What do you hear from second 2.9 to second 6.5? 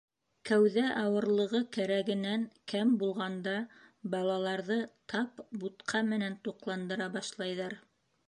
булғанда, балаларҙы тап бутҡа менән